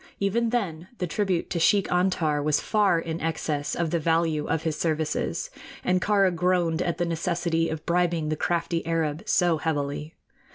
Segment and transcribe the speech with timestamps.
[0.19, 4.63] Even then the tribute to Sheik Antar was far in excess of the value of
[4.63, 5.51] his services,
[5.83, 10.15] and Kāra groaned at the necessity of bribing the crafty Arab so heavily.